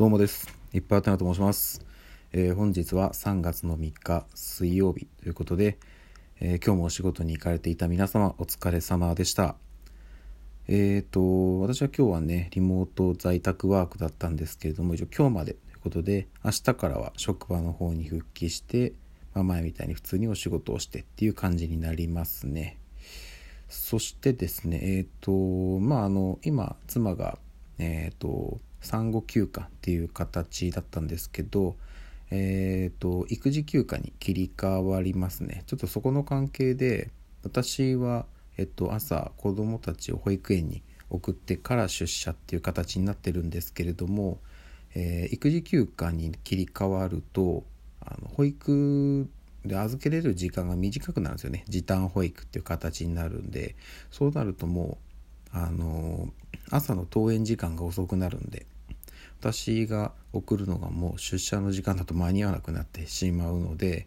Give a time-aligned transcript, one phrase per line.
[0.00, 0.48] どうもです。
[0.72, 1.84] いっぱいあたなと申します。
[2.32, 5.76] えー、本日は3月の3日水曜日ということで、
[6.40, 9.56] えー、今日もお仕事に行かれていた皆様お疲れ様でした。
[10.68, 18.94] えっ、ー、と、私は今日はね、リモート在宅ワークだったんですけれども、一応今日までということで、明日からは職場の方に復帰して、
[19.34, 22.78] まあ、前みたいに普通にお仕事をしてっていう感じになりますね。
[23.68, 25.30] そしてですね、えっ、と、
[25.78, 27.38] まあ、あの、今、妻が、
[27.78, 31.76] えっ、と、産後休暇っていう形だったんですけど、
[32.30, 35.64] えっ、ー、と育児休暇に切り替わりますね。
[35.66, 37.10] ちょっとそこの関係で
[37.42, 44.38] 私は、えっと、朝子供たちを保育園に送ってから出社っていう形になってるんですけれども、
[44.94, 47.64] えー、育児休暇に切り替わると
[48.00, 49.28] あの保育
[49.64, 51.64] で預けれる時間が短くなるんですよね。
[51.68, 53.76] 時短保育っていう形になるんで。
[54.10, 54.98] そうなるとも
[55.52, 56.32] うあの
[56.70, 58.66] 朝の登園時間が遅くなるんで。
[59.40, 64.06] 私が送るのがもう出社の時間だと間に合わなくなってしまうので、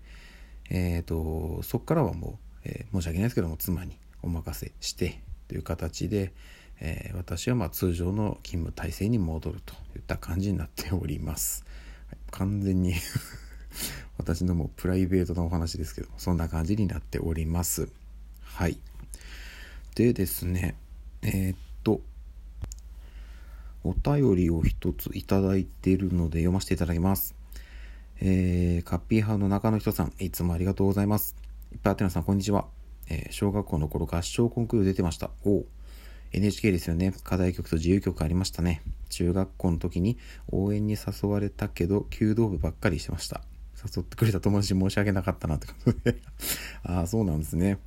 [0.69, 6.33] えーと、そこからはもう、えー、申し訳ないですけども妻にお任せしてという形で、
[6.79, 11.65] えー、私はま通常の勤務体制に戻るといった感じになっております。
[12.29, 12.93] 完全に
[14.19, 17.89] 私のもうプライベートなお話ですけどそんな感じになっております。
[18.43, 18.77] はい。
[19.95, 20.75] でですね、
[21.23, 22.01] えー、っと、
[23.83, 27.35] お便りを一ついただいているので読ませていただきます。
[28.21, 31.35] えー、カッピーハウの中の人さん、いつもありがとうございます。
[31.71, 32.67] いっぱいあてなさん、こんにちは。
[33.09, 35.31] えー、小学校の頃合唱コンクール出てました。
[35.45, 35.65] お
[36.31, 37.13] NHK ですよね。
[37.23, 38.81] 課題曲と自由曲ありましたね。
[39.09, 40.17] 中学校の時に
[40.51, 43.41] 応援に誘われたけど、弓道部ばっかりしてました。
[43.83, 46.17] 誘ってくれた友達申し訳なかったなってことで
[46.83, 47.79] ああ、そうなんですね。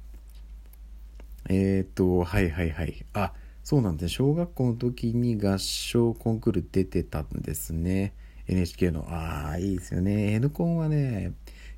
[1.49, 3.05] えー、っと、はいはいはい。
[3.15, 3.33] あ、
[3.67, 8.15] そうなんです小学校の時に合唱コンクール出てたんですね。
[8.47, 9.05] NHK の。
[9.11, 10.35] ああいいですよね。
[10.35, 11.33] N コンはね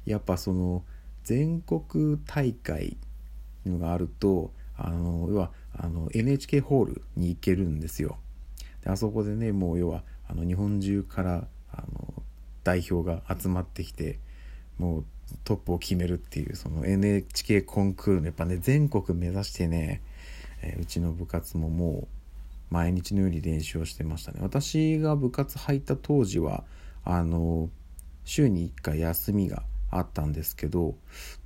[0.05, 0.85] やっぱその
[1.25, 2.99] 全国大会
[3.65, 8.19] のがあるとあの要はあの NHK ホールに行けるんですよ。
[8.85, 12.23] であそこでねもう要はあの日本中からあの
[12.65, 14.19] 代表が集まってきて
[14.77, 15.05] もう
[15.43, 20.03] トップを決めるっていうその NHK コンクールのやっぱね全国目指してね
[20.63, 22.09] え、うちの部活ももう
[22.71, 24.41] 毎日のように練習をしてましたね。
[24.43, 26.65] 私が部活入った当時は
[27.05, 27.71] あの
[28.25, 30.95] 週に1回休みがあったんですけど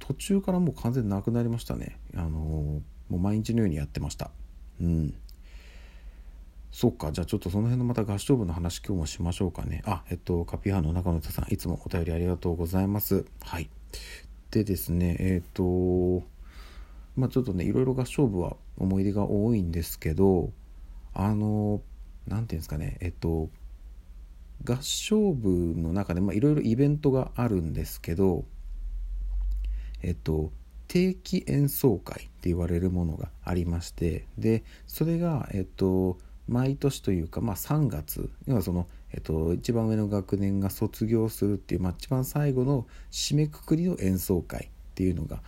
[0.01, 1.99] 途中からもう完全なくなりましたね。
[2.17, 4.31] あのもう毎日のようにやってました。
[4.81, 5.15] うん。
[6.73, 7.13] そっか。
[7.13, 9.83] じゃあちょっとその辺のまた合唱部の話今日もしましょうかね。
[9.85, 13.25] あえっとカピハーの中野田さんいつもお便りありがとうございます。
[13.43, 13.69] はい。
[14.51, 16.23] でですねえっ、と
[17.17, 20.51] まあ、ちょっとねいろいろ合唱部は思い出が多いんですけど
[21.15, 21.83] あの
[22.27, 23.51] 何て言うんですかねえっと
[24.65, 28.45] 合唱部の中でいろいろイベントがあるんですけど
[30.03, 30.53] えっと
[30.89, 36.19] 定期演奏会って言われるものがありましてでそれがえっと
[36.49, 45.41] 毎年というか、まあ、3月要はその、えっと、一番上の学年が卒業するっていう、まあ、一番最後の締めくくりの演奏会っていうのが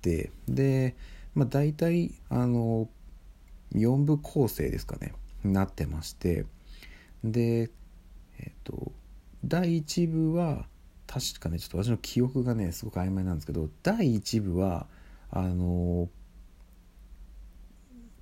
[0.00, 0.96] ってで、
[1.34, 2.88] まあ、大体あの
[3.74, 5.12] 4部構成ですかね
[5.44, 6.46] なってまして
[7.22, 7.70] で
[8.38, 8.92] えっ、と
[9.44, 10.66] 第1部は
[11.06, 14.86] 確かねちょっと私の記憶がねすごく曖昧なんですけど第1部は
[15.30, 16.08] あの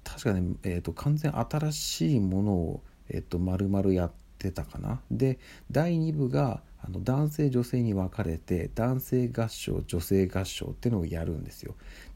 [0.04, 5.00] 確かね、えーと、完全新しいものを、えーと、丸々やってたかな。
[5.10, 5.38] で
[5.70, 11.74] 第2部があの男性女性に分かれて男性合唱女性合唱っていうのをやるんですよ。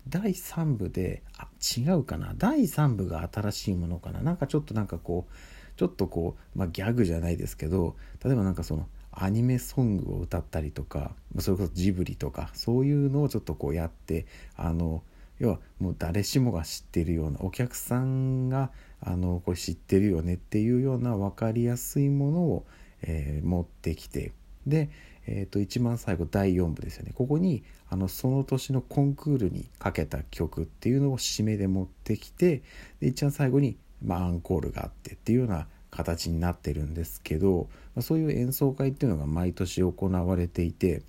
[0.08, 2.34] 第3部であ違うかな？
[2.36, 4.20] 第3部が新しいものかな？
[4.20, 5.32] なんかちょっとなんかこう
[5.76, 15.02] ちょっとこう、まあ、ギャグじゃないですけど例えばなんかそのアニメソングを歌ったりとかそれこそジブリとかそういうのをちょっとこうやってあの
[15.38, 22.66] 要はもう誰しもが知ってるようなお客さんがあのこれ知ってるよねっていうような分かりやすいものを、
[23.02, 24.32] えー、持ってきて
[24.66, 24.90] で、
[25.26, 27.12] えー、と一番最後第4部ですよね。
[27.14, 32.62] ここにあのその年のコンクールにかけた曲っていうのを締めで持ってきて
[33.00, 41.02] で一番最後に、まあ、アンコールがあってっていうような形になってるんですけど、まあ、そういう演奏会っていうのが毎年行われていて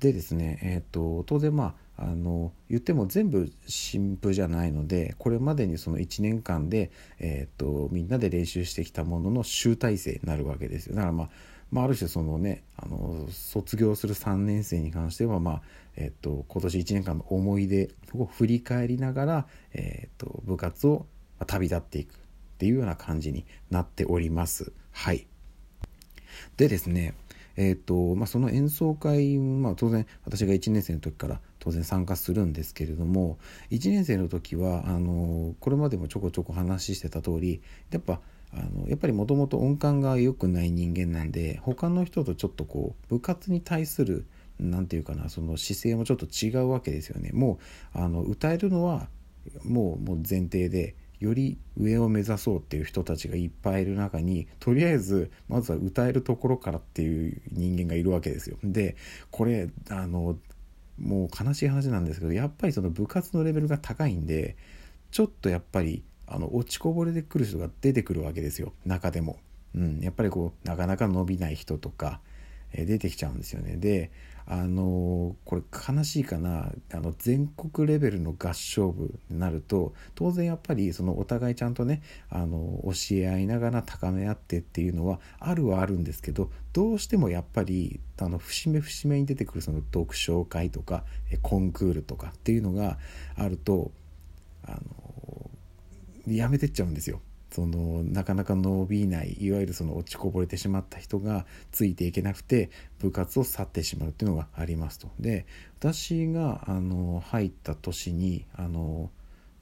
[0.00, 10.94] でですね、えーと、当然まああの言っても全部新譜じゃないのでこれまでにその1年間で、えーとみんなで練習してきたものの集大成になるわけですよ。
[10.94, 11.30] だからまあ
[11.70, 15.62] まあ、ある種そのねあの卒業する3年生に関しては、まあ
[15.96, 21.06] えっと、今年1年間の思い出を振り返りながら、えっと、部活を
[21.46, 22.16] 旅立っていくっ
[22.58, 24.72] ていうような感じになっております。
[24.92, 25.26] はい
[26.56, 27.14] でですね
[27.58, 33.38] えーとまあ、その演奏会、まあ、当然私が1年生の時から当然参加するんですけれども
[33.70, 38.20] 1年生の時はあのこれまでもちょこちょこ話してた通りやっぱ
[38.52, 44.26] あのやっぱりもともと音感が良くない人間なんで他の人とちょっとこう部活に対する
[44.58, 47.58] 何て言うかなその姿勢もちょっと違うわけですよねも
[47.94, 49.08] うあの歌えるのは
[49.64, 58.58] もうもう前提でより上を目指そうっていう人たちがいっぱいいる中にとりあえずまずは歌えるところからっていう人間がいるわけですよ。
[58.62, 58.96] で
[59.30, 60.36] これあの
[60.98, 64.56] もう悲しい話なんですけどやっぱりその部活のレベルが高いんで
[65.10, 69.38] ちょっとやっぱりあの落ちこぼれてくる人が出てくるわけですよ中でも。
[69.74, 72.20] うん、やっぱりこうなかなか伸びない人とか、
[72.72, 73.76] え出てきちゃうんですよね。
[73.76, 74.10] で
[74.48, 75.62] あのこれ
[75.96, 82.00] 悲しいかなあの全国レベルの合唱部になると当然やっぱりそのお互いちゃんとね
[82.30, 91.02] あの教え合いながら高め合ってっていうのはあるはあるんですけどどうしてもやっぱりあの節目節目に出てくるその読書会とか
[91.42, 92.98] コンクールとかっていうのが
[93.34, 93.90] あると
[94.64, 95.05] あの
[96.26, 97.20] やめてっちゃうんですよ。
[97.50, 105.08] そのなかなか伸びないいわゆるその落ちこぼれてしまった人がついていけなくて部活を去ってしまうっていうのがありますと。
[105.20, 105.46] で
[105.78, 109.10] 私があの入った年にあの、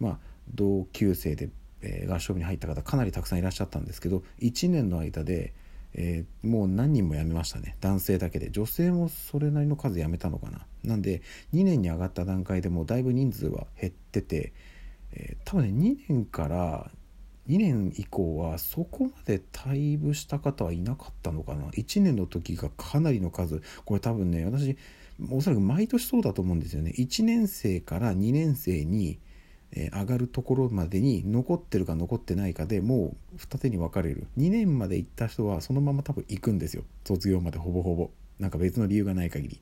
[0.01, 0.19] まあ、
[0.55, 1.51] 同級生で、
[1.83, 5.53] えー、合唱部に入った方かなりたくさんいらっしゃったんですけど1年の間で、
[5.93, 10.67] えー、もう何人も辞めましたね男性だけで女性もそれなりの数辞めたのかな。
[10.83, 11.23] なんで
[11.53, 14.53] 2年に上がった段階でもうだいぶ人数は減ってて、
[15.15, 16.91] えー、多分ね2年から
[17.49, 21.67] 2年以降はそこまで退部した方はいなかったのかな。
[21.69, 23.63] 1年の時がかなりの数。
[23.85, 24.77] これ多分ね私
[25.31, 26.93] おそらく毎年そうだと思うんですよね。
[26.97, 29.19] 1年生から2年生に
[29.73, 34.27] 上がるところまでに残ってるか残ってないかでもう二手に分かれる。
[34.39, 36.85] 2年まで行った人はそのまま多分行くんですよ。
[37.05, 38.11] 卒業までほぼほぼ。
[38.39, 39.61] なんか別の理由がない限り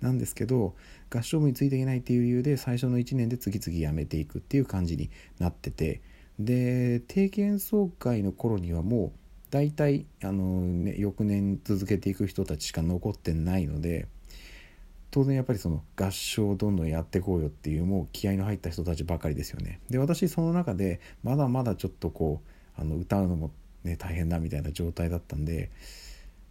[0.00, 0.74] なんですけど
[1.10, 6.00] 合唱部についていけないっていう理由で最初の1年で次々辞めていくっていう感じになってて
[6.38, 9.12] で定期演奏会の頃にはもう
[9.50, 14.06] 大体あの、ね、翌年続けていく人たちしか残ってないので
[15.10, 19.80] 当然やっぱりその合唱をどんどんやっていこうよっていうもう気合の入った人たちばかりですよね。
[19.88, 22.42] で私その中でまだまだちょっとこ
[22.76, 23.50] うあの歌うのも、
[23.84, 25.70] ね、大変だみたいな状態だったんで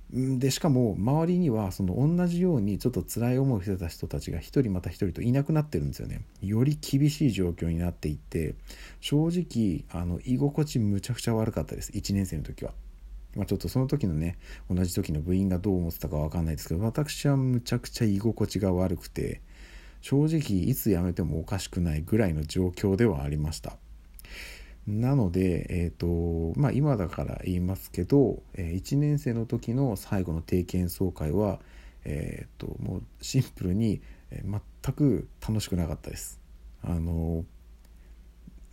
[0.09, 6.21] でしかも周りにはその同じようにちょっと辛い思いをしてた人たちが一人また一人といなくなってるんですよね。
[6.41, 8.55] より厳しい状況になっていって
[9.01, 11.91] 正直あの居心地むちゃくちゃ悪かったです。
[11.91, 12.71] 1年生の時は、
[13.35, 14.37] まあ、ちょっとその時のね
[14.69, 19.41] 同じ時の部員がどう思ってたか分かんないですけど私はむちゃくちゃ居心地が悪くて
[19.99, 23.77] 正直いつ辞めてもおかしくないぐらいの状況ではありました。
[24.87, 31.59] なので、えーとまあ、今だから言いますけど、えー、1年生の時の最後の定期演奏会は、
[32.05, 34.01] えーと、もうシンプルに、
[34.31, 36.39] えー、全く楽しくなかったです。
[36.83, 37.43] あの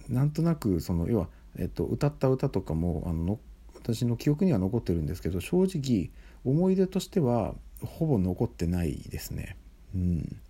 [0.09, 3.41] なんとなくその要は、えーと、歌った歌とかもあの
[3.75, 6.11] 私の記憶には残ってるんですけど正直
[6.45, 9.57] 思い出としてはほぼ残ってないですね。
[9.95, 10.41] うん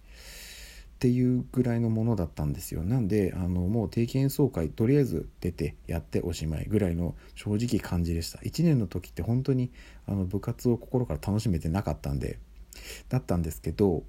[0.94, 2.82] っていうぐらいのものだったんですよ。
[2.82, 8.38] なんであのもう定期演奏会とりあえず出てやっておしまいぐらいの正直感じでした。
[8.38, 9.70] 1年の時って本当に
[10.06, 12.38] あの部活を心から楽しめてなかったんで
[13.08, 14.04] だったんですけど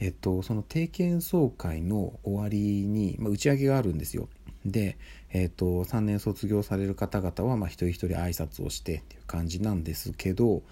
[0.00, 4.28] えっとその定期演奏会の終わりに、まあ、打ち上げがあるんですよ。
[4.66, 4.98] で、
[5.30, 10.62] えっと3年卒業される方々は、まあ、一人一人挨拶をしてっていう感じなんですけど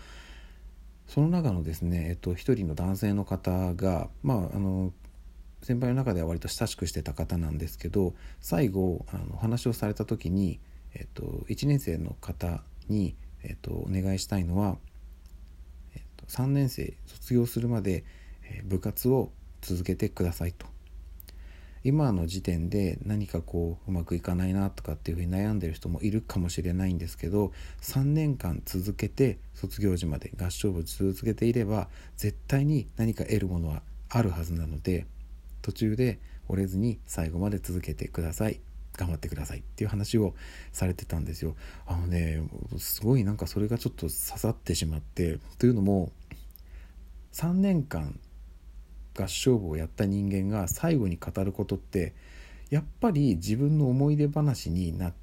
[1.07, 4.93] その中のですね、えっと、一人の男性の方が、まあ、あの
[5.63, 10.61] 先輩の中では割と親しくしてた方なんですけど最後あの話をされた時に、
[10.95, 14.77] えっと、1年生の方に、えっと、お願いしたいのは、
[15.95, 18.05] えっと、3年生卒業するまで、
[18.65, 19.33] 部活を
[19.63, 20.74] 続けてくださいと。
[21.85, 35.07] 今の時点で何かこううまくいかないなとかっていうふうに悩んでる人もいるかもしれないんですけど3年間続けて卒業時まで合唱部続けていれば絶対に何か得るものはあるはずなので
[35.61, 38.61] 途中で折れずに最後まで続けてください
[38.97, 40.35] 頑張ってくださいっていう話を
[40.73, 41.57] されてたんですよ。
[41.85, 42.43] あのね
[42.79, 46.13] すごいなんかそれがちょっと刺さってしまってというのも
[47.33, 48.19] 3年間
[49.17, 52.15] 合唱部をやった人間が最後に語ることって
[52.71, 55.15] やっぱり自分の思い出話になっ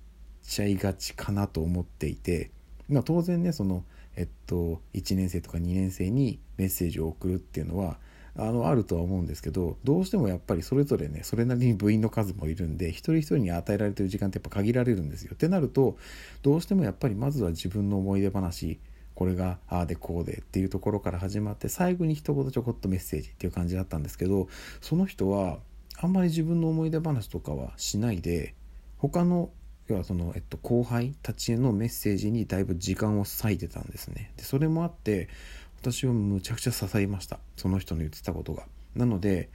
[0.43, 2.51] ちゃいがちかなと思っていて、
[2.89, 3.83] まあ、当然ねその、
[4.15, 7.97] えっと、1年生とか2年生にメッセージを送るっていうのは
[8.35, 15.31] あのあるとは思うんですけどどうしてもやっぱりそれぞれねそれなりに部員の数もいるんで一人一人に与えられてる時間ってやっぱ限られるんですよ。
[15.33, 15.97] ってなると
[16.41, 18.79] どうしてもやっぱりまずは自分の思い出話
[19.21, 24.47] これがああでこうでっていうところから始まって最後に一言ちょこっとメッセージっていう感じだったんですけど
[24.81, 25.59] その人は
[25.99, 28.55] あんまり自分の思い出話とかはしないで
[28.97, 29.51] 他の
[29.89, 34.31] 要はその、えっと、後輩たちへのメッセージにだいぶ時間を割いてたんですね。
[34.37, 35.29] でそれもあって
[35.83, 37.37] 私はむちゃくちゃ刺さりました。
[37.57, 38.63] その人の言ってたことが。
[38.95, 39.51] なので、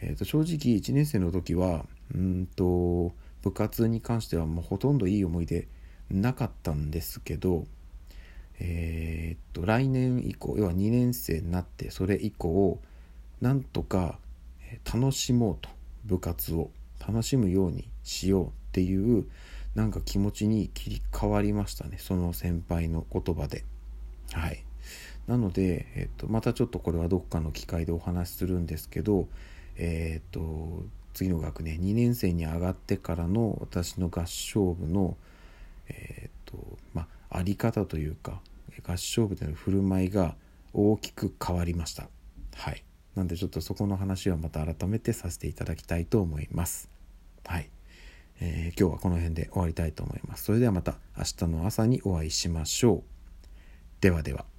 [0.00, 1.84] えー、と正直1年生の時は
[2.14, 3.12] うんと
[3.42, 5.68] 部活に関してはもうほとんどいい思い出
[6.10, 7.66] なかったんですけど
[8.60, 12.78] えー、っと来年以降要は2年生になってそれ以降
[13.40, 14.18] なんとか
[14.84, 15.70] 楽しもうと
[16.04, 16.70] 部活を
[17.06, 19.26] 楽しむようにしようっていう
[19.74, 23.64] なんか気持ちに切り替わりましたねその先輩の言葉で。
[24.32, 24.64] はい。
[25.26, 29.28] なので、えっと、またちょっとこれはどっかの機会でお話しするんですけど
[29.76, 35.16] えー、っと次の学年2年生に上がってからの私の合唱部の
[35.88, 38.40] えー、っとまああり方というか
[38.82, 40.36] 合唱部での振る舞いが
[40.72, 42.08] 大きく変わりました
[42.56, 42.84] はい
[43.14, 46.88] なんでちょっとそこの話はまた改めてさせていただきたいと思います
[47.44, 47.70] はい
[48.42, 50.44] えー、今日はこの辺で終わりたいと思います。
[50.44, 53.02] それではまた明日の朝にお会いしましょう。
[54.00, 54.49] ではでは。